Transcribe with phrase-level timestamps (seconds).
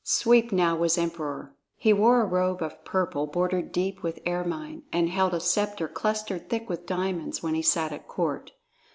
[0.03, 1.53] Sweep now was Emperor.
[1.75, 6.49] He wore a robe of purple bordered deep with ermine, and held a sceptre clustered
[6.49, 8.51] thick with diamonds when he sat at court.